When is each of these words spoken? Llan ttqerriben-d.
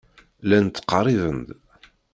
Llan 0.43 0.65
ttqerriben-d. 0.67 1.49